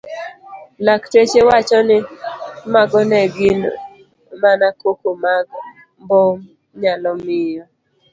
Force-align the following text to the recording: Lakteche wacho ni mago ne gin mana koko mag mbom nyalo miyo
Lakteche 0.85 1.39
wacho 1.49 1.79
ni 1.87 1.97
mago 2.73 3.01
ne 3.09 3.21
gin 3.35 3.59
mana 4.41 4.67
koko 4.81 5.09
mag 5.23 5.45
mbom 6.03 6.35
nyalo 6.81 7.11
miyo 7.25 7.63